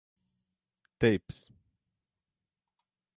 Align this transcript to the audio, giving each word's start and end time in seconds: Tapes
Tapes 0.99 1.53